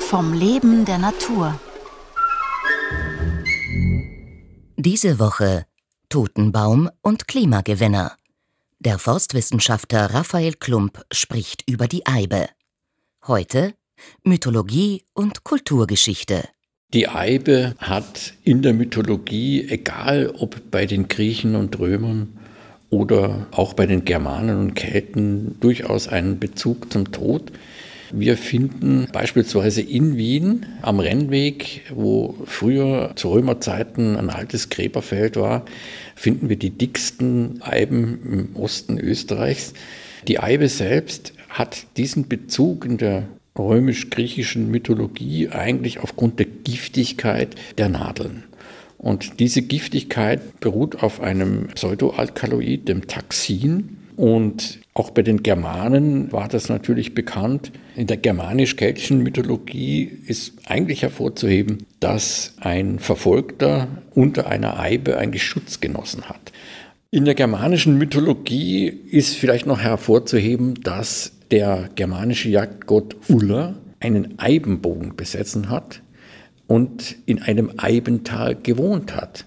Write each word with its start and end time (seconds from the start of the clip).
Vom 0.00 0.32
Leben 0.32 0.84
der 0.84 0.98
Natur. 0.98 1.58
Diese 4.76 5.18
Woche 5.18 5.66
Totenbaum 6.08 6.90
und 7.02 7.28
Klimagewinner. 7.28 8.16
Der 8.78 8.98
Forstwissenschaftler 8.98 10.12
Raphael 10.14 10.54
Klump 10.54 11.04
spricht 11.12 11.68
über 11.68 11.88
die 11.88 12.06
Eibe. 12.06 12.48
Heute 13.26 13.74
Mythologie 14.22 15.04
und 15.14 15.44
Kulturgeschichte. 15.44 16.48
Die 16.92 17.08
Eibe 17.08 17.74
hat 17.78 18.34
in 18.44 18.62
der 18.62 18.74
Mythologie, 18.74 19.66
egal 19.68 20.34
ob 20.38 20.70
bei 20.70 20.86
den 20.86 21.08
Griechen 21.08 21.56
und 21.56 21.78
Römern 21.78 22.38
oder 22.90 23.46
auch 23.50 23.74
bei 23.74 23.86
den 23.86 24.04
Germanen 24.04 24.58
und 24.58 24.74
Kelten, 24.74 25.56
durchaus 25.60 26.08
einen 26.08 26.38
Bezug 26.38 26.92
zum 26.92 27.10
Tod. 27.12 27.52
Wir 28.12 28.36
finden 28.36 29.08
beispielsweise 29.12 29.80
in 29.80 30.16
Wien 30.16 30.66
am 30.82 31.00
Rennweg, 31.00 31.82
wo 31.92 32.36
früher 32.44 33.12
zu 33.16 33.30
Römerzeiten 33.32 34.16
ein 34.16 34.30
altes 34.30 34.68
Gräberfeld 34.68 35.36
war, 35.36 35.64
finden 36.14 36.48
wir 36.48 36.56
die 36.56 36.70
dicksten 36.70 37.60
Eiben 37.62 38.50
im 38.54 38.56
Osten 38.56 38.98
Österreichs. 38.98 39.72
Die 40.28 40.38
Eibe 40.38 40.68
selbst 40.68 41.32
hat 41.48 41.86
diesen 41.96 42.28
Bezug 42.28 42.84
in 42.84 42.98
der 42.98 43.24
römisch-griechischen 43.58 44.70
Mythologie 44.70 45.48
eigentlich 45.48 46.00
aufgrund 46.00 46.38
der 46.38 46.46
Giftigkeit 46.46 47.54
der 47.78 47.88
Nadeln. 47.88 48.44
Und 49.04 49.38
diese 49.38 49.60
Giftigkeit 49.60 50.60
beruht 50.60 51.02
auf 51.02 51.20
einem 51.20 51.66
Pseudoalkaloid, 51.74 52.88
dem 52.88 53.06
Taxin. 53.06 53.98
Und 54.16 54.78
auch 54.94 55.10
bei 55.10 55.20
den 55.20 55.42
Germanen 55.42 56.32
war 56.32 56.48
das 56.48 56.70
natürlich 56.70 57.14
bekannt. 57.14 57.70
In 57.96 58.06
der 58.06 58.16
germanisch-keltischen 58.16 59.22
Mythologie 59.22 60.10
ist 60.26 60.54
eigentlich 60.64 61.02
hervorzuheben, 61.02 61.84
dass 62.00 62.54
ein 62.60 62.98
Verfolgter 62.98 63.88
unter 64.14 64.46
einer 64.46 64.80
Eibe 64.80 65.18
eigentlich 65.18 65.42
Schutz 65.42 65.80
genossen 65.80 66.22
hat. 66.30 66.52
In 67.10 67.26
der 67.26 67.34
germanischen 67.34 67.98
Mythologie 67.98 68.86
ist 68.86 69.36
vielleicht 69.36 69.66
noch 69.66 69.80
hervorzuheben, 69.80 70.80
dass 70.82 71.32
der 71.50 71.90
germanische 71.94 72.48
Jagdgott 72.48 73.16
Ulla 73.28 73.74
einen 74.00 74.38
Eibenbogen 74.38 75.14
besessen 75.14 75.68
hat 75.68 76.00
und 76.66 77.16
in 77.26 77.42
einem 77.42 77.72
Eibental 77.76 78.54
gewohnt 78.54 79.14
hat. 79.14 79.44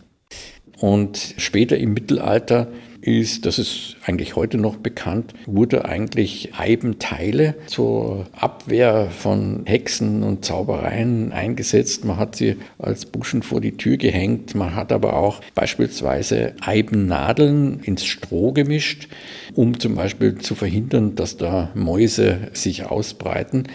Und 0.80 1.36
später 1.38 1.78
im 1.78 1.94
Mittelalter 1.94 2.68
ist, 3.02 3.46
das 3.46 3.58
ist 3.58 3.96
eigentlich 4.06 4.36
heute 4.36 4.58
noch 4.58 4.76
bekannt, 4.76 5.34
wurde 5.46 5.86
eigentlich 5.86 6.54
Eibenteile 6.58 7.56
zur 7.68 8.26
Abwehr 8.34 9.10
von 9.12 9.62
Hexen 9.66 10.24
und 10.24 10.44
Zaubereien 10.44 11.32
eingesetzt. 11.32 12.04
Man 12.04 12.18
hat 12.18 12.36
sie 12.36 12.58
als 12.78 13.06
Buschen 13.06 13.44
vor 13.44 13.62
die 13.62 13.78
Tür 13.78 13.98
gehängt. 13.98 14.56
Man 14.56 14.76
hat 14.76 14.92
aber 14.92 15.14
auch 15.14 15.42
beispielsweise 15.56 16.54
Eibennadeln 16.60 17.80
ins 17.80 18.06
Stroh 18.06 18.52
gemischt, 18.52 19.08
um 19.56 19.80
zum 19.80 19.96
Beispiel 19.96 20.36
zu 20.36 20.54
verhindern, 20.54 21.16
dass 21.16 21.38
da 21.38 21.72
Mäuse 21.76 22.50
sich 22.54 22.86
ausbreiten. 22.86 23.68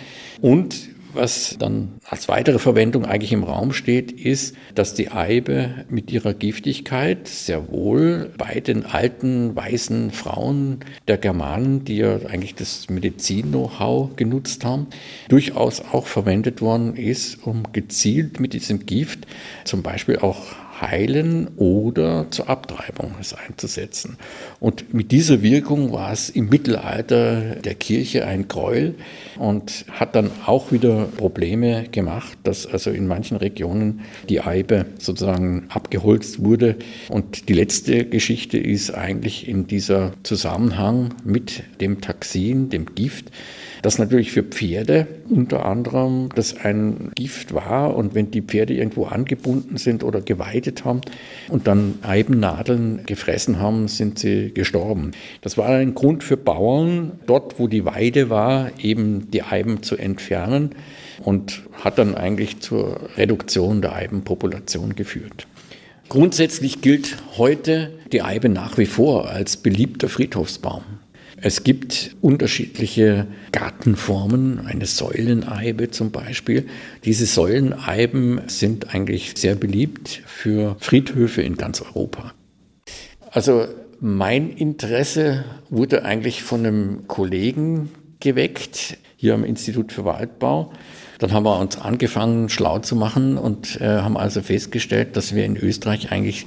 Und 0.43 0.92
was 1.15 1.57
dann 1.59 2.01
als 2.05 2.29
weitere 2.29 2.59
Verwendung 2.59 3.05
eigentlich 3.05 3.33
im 3.33 3.45
Raum 3.45 3.73
steht, 3.73 4.13
ist, 4.13 4.57
dass 4.75 4.95
die 4.95 5.11
Eibe 5.11 5.85
mit 5.89 6.11
ihrer 6.11 6.35
Giftigkeit 6.35 7.29
sehr 7.29 7.71
wohl 7.71 8.31
bei 8.37 8.61
den 8.61 8.85
alten 8.85 9.55
weißen 9.55 10.11
Frauen 10.11 10.81
der 11.09 11.19
Germanen, 11.19 11.85
die 11.85 11.99
ja 11.99 12.17
eigentlich 12.29 12.55
das 12.55 12.89
Medizin-Know-how 12.89 14.17
genutzt 14.17 14.65
haben, 14.65 14.87
durchaus 15.29 15.81
auch 15.81 16.07
verwendet 16.07 16.61
worden 16.61 16.97
ist, 16.97 17.47
um 17.47 17.65
gezielt 17.73 18.41
mit 18.41 18.53
diesem 18.53 18.87
Gift 18.87 19.27
zum 19.65 19.83
Beispiel 19.83 20.19
auch 20.19 20.55
heilen 20.83 21.49
oder 21.57 22.27
zur 22.31 22.51
Abtreibung 22.51 23.15
einzusetzen. 23.47 24.17
Und 24.61 24.93
mit 24.93 25.13
dieser 25.13 25.43
Wirkung 25.43 25.93
war 25.93 26.13
es 26.13 26.29
im 26.29 26.49
Mittelalter 26.49 27.57
der 27.57 27.75
Kirche 27.75 28.27
ein 28.27 28.49
Gräuel 28.49 28.97
und 29.39 29.87
hat 29.91 30.15
dann 30.15 30.31
auch 30.45 30.73
wieder 30.73 31.07
Probleme 31.17 31.85
gemacht, 31.91 32.37
dass 32.43 32.67
also 32.67 32.91
in 32.91 33.07
manchen 33.07 33.37
Regionen 33.37 34.01
die 34.29 34.41
Eibe 34.41 34.87
sozusagen 34.99 35.67
abgeholzt 35.69 36.43
wurde. 36.43 36.77
Und 37.09 37.49
die 37.49 37.55
letzte 37.55 38.05
Geschichte 38.05 38.59
ist 38.59 38.91
eigentlich 38.91 39.49
in 39.49 39.67
dieser 39.67 40.13
Zusammenhang 40.23 41.15
mit 41.25 41.63
dem 41.81 42.01
Taxin, 42.01 42.69
dem 42.69 42.95
Gift, 42.95 43.31
das 43.83 43.99
natürlich 43.99 44.31
für 44.31 44.45
Pferde 44.45 45.09
unter 45.29 45.65
anderem 45.65 46.29
das 46.35 46.57
ein 46.57 47.11
Gift 47.15 47.55
war 47.55 47.97
und 47.97 48.15
wenn 48.15 48.31
die 48.31 48.43
Pferde 48.43 48.75
irgendwo 48.75 49.07
angebunden 49.07 49.77
sind 49.77 50.05
oder 50.05 50.21
geweidet 50.21 50.72
haben 50.85 51.01
und 51.49 51.67
dann 51.67 51.99
Eibennadeln 52.03 53.05
gefressen 53.07 53.59
haben, 53.59 53.89
sind 53.89 54.19
sie 54.19 54.53
gestorben. 54.53 55.13
Das 55.41 55.57
war 55.59 55.69
ein 55.69 55.95
Grund 55.95 56.25
für 56.25 56.37
Bauern, 56.37 57.13
dort 57.27 57.59
wo 57.59 57.69
die 57.69 57.85
Weide 57.85 58.31
war, 58.31 58.71
eben 58.79 59.31
die 59.31 59.43
Eiben 59.43 59.83
zu 59.83 59.97
entfernen 59.97 60.71
und 61.23 61.63
hat 61.73 61.99
dann 61.99 62.15
eigentlich 62.15 62.61
zur 62.61 63.01
Reduktion 63.17 63.83
der 63.83 63.95
Eibenpopulation 63.95 64.95
geführt. 64.97 65.47
Grundsätzlich 66.09 66.83
gilt 66.83 67.17
heute 67.39 67.93
die 68.13 68.23
Eibe 68.23 68.49
nach 68.49 68.77
wie 68.77 68.87
vor 68.87 69.31
als 69.31 69.57
beliebter 69.57 70.09
Friedhofsbaum. 70.09 70.83
Es 71.45 71.65
gibt 71.65 72.15
unterschiedliche 72.21 73.27
Gartenformen, 73.51 74.65
eine 74.65 74.87
Säuleneibe 74.87 75.91
zum 75.91 76.13
Beispiel. 76.13 76.69
Diese 77.05 77.27
Säuleneiben 77.27 78.43
sind 78.47 78.95
eigentlich 78.95 79.33
sehr 79.37 79.57
beliebt 79.57 80.23
für 80.25 80.77
Friedhöfe 80.79 81.43
in 81.43 81.57
ganz 81.57 81.81
Europa. 81.81 82.33
Also 83.33 83.67
mein 83.99 84.51
Interesse 84.51 85.45
wurde 85.69 86.05
eigentlich 86.05 86.45
von 86.45 86.65
einem 86.65 87.09
Kollegen 87.09 87.91
geweckt, 88.21 88.97
hier 89.17 89.35
am 89.35 89.43
Institut 89.43 89.91
für 89.91 90.05
Waldbau. 90.05 90.73
Dann 91.19 91.33
haben 91.33 91.45
wir 91.45 91.59
uns 91.59 91.77
angefangen, 91.77 92.51
schlau 92.51 92.79
zu 92.79 92.95
machen 92.95 93.37
und 93.37 93.81
äh, 93.81 93.87
haben 93.87 94.17
also 94.17 94.43
festgestellt, 94.43 95.17
dass 95.17 95.35
wir 95.35 95.45
in 95.45 95.57
Österreich 95.57 96.13
eigentlich 96.13 96.47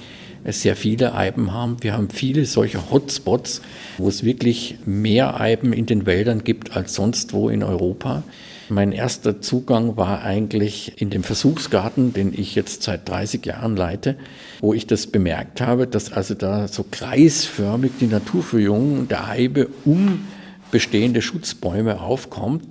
sehr 0.53 0.75
viele 0.75 1.13
Eiben 1.13 1.51
haben. 1.53 1.77
Wir 1.81 1.93
haben 1.93 2.09
viele 2.09 2.45
solche 2.45 2.91
Hotspots, 2.91 3.61
wo 3.97 4.07
es 4.07 4.23
wirklich 4.23 4.77
mehr 4.85 5.39
Eiben 5.39 5.73
in 5.73 5.85
den 5.85 6.05
Wäldern 6.05 6.43
gibt 6.43 6.75
als 6.75 6.93
sonst 6.93 7.33
wo 7.33 7.49
in 7.49 7.63
Europa. 7.63 8.23
Mein 8.69 8.91
erster 8.91 9.41
Zugang 9.41 9.95
war 9.95 10.23
eigentlich 10.23 10.99
in 10.99 11.11
dem 11.11 11.23
Versuchsgarten, 11.23 12.13
den 12.13 12.33
ich 12.33 12.55
jetzt 12.55 12.81
seit 12.83 13.07
30 13.07 13.45
Jahren 13.45 13.75
leite, 13.75 14.15
wo 14.59 14.73
ich 14.73 14.87
das 14.87 15.07
bemerkt 15.07 15.61
habe, 15.61 15.85
dass 15.85 16.11
also 16.11 16.33
da 16.33 16.67
so 16.67 16.83
kreisförmig 16.89 17.91
die 17.99 18.07
Naturverjüngung 18.07 19.07
der 19.07 19.27
Eibe 19.27 19.67
um 19.83 20.25
bestehende 20.71 21.21
Schutzbäume 21.21 22.01
aufkommt. 22.01 22.63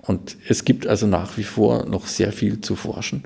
Und 0.00 0.36
es 0.48 0.64
gibt 0.64 0.86
also 0.86 1.06
nach 1.06 1.36
wie 1.36 1.44
vor 1.44 1.86
noch 1.86 2.06
sehr 2.06 2.32
viel 2.32 2.60
zu 2.60 2.74
forschen 2.74 3.22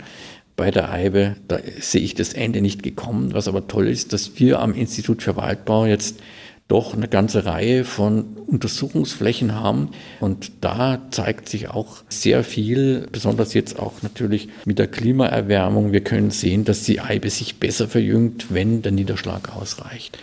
bei 0.63 0.71
der 0.71 0.93
Eibe, 0.93 1.35
da 1.49 1.59
sehe 1.81 2.03
ich 2.03 2.15
das 2.15 2.35
Ende 2.35 2.61
nicht 2.61 2.85
gekommen. 2.85 3.35
Was 3.35 3.49
aber 3.49 3.67
toll 3.67 3.89
ist, 3.89 4.13
dass 4.13 4.39
wir 4.39 4.61
am 4.61 4.75
Institut 4.75 5.21
für 5.21 5.35
Waldbau 5.35 5.87
jetzt 5.87 6.21
doch 6.69 6.95
eine 6.95 7.09
ganze 7.09 7.47
Reihe 7.47 7.85
von 7.85 8.37
Untersuchungsflächen 8.47 9.57
haben. 9.57 9.89
Und 10.21 10.53
da 10.61 11.03
zeigt 11.11 11.49
sich 11.49 11.69
auch 11.69 12.05
sehr 12.09 12.45
viel, 12.45 13.09
besonders 13.11 13.55
jetzt 13.55 13.77
auch 13.77 14.03
natürlich 14.03 14.51
mit 14.65 14.79
der 14.79 14.87
Klimaerwärmung. 14.87 15.91
Wir 15.91 16.05
können 16.05 16.31
sehen, 16.31 16.65
dass 16.65 16.85
die 16.85 17.01
Eibe 17.01 17.29
sich 17.29 17.57
besser 17.57 17.89
verjüngt, 17.89 18.55
wenn 18.55 18.83
der 18.83 18.93
Niederschlag 18.93 19.57
ausreicht. 19.57 20.17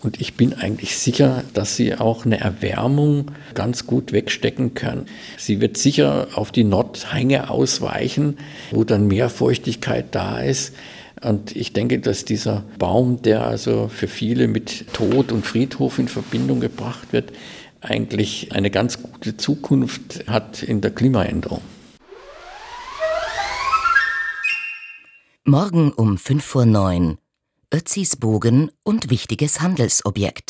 Und 0.00 0.20
ich 0.20 0.34
bin 0.34 0.54
eigentlich 0.54 0.96
sicher, 0.96 1.42
dass 1.54 1.74
sie 1.74 1.96
auch 1.96 2.24
eine 2.24 2.38
Erwärmung 2.38 3.32
ganz 3.54 3.86
gut 3.86 4.12
wegstecken 4.12 4.74
kann. 4.74 5.06
Sie 5.36 5.60
wird 5.60 5.76
sicher 5.76 6.28
auf 6.34 6.52
die 6.52 6.62
Nordhänge 6.62 7.50
ausweichen, 7.50 8.38
wo 8.70 8.84
dann 8.84 9.08
mehr 9.08 9.28
Feuchtigkeit 9.28 10.14
da 10.14 10.38
ist. 10.40 10.74
Und 11.20 11.56
ich 11.56 11.72
denke, 11.72 11.98
dass 11.98 12.24
dieser 12.24 12.62
Baum, 12.78 13.22
der 13.22 13.44
also 13.44 13.88
für 13.88 14.06
viele 14.06 14.46
mit 14.46 14.92
Tod 14.92 15.32
und 15.32 15.44
Friedhof 15.44 15.98
in 15.98 16.06
Verbindung 16.06 16.60
gebracht 16.60 17.12
wird, 17.12 17.32
eigentlich 17.80 18.52
eine 18.52 18.70
ganz 18.70 19.02
gute 19.02 19.36
Zukunft 19.36 20.28
hat 20.28 20.62
in 20.62 20.80
der 20.80 20.92
Klimaänderung. 20.92 21.62
Morgen 25.44 25.92
um 25.92 26.16
5.09 26.16 27.10
Uhr 27.10 27.18
Ötzis 27.70 28.16
Bogen 28.16 28.70
und 28.82 29.10
wichtiges 29.10 29.60
Handelsobjekt. 29.60 30.47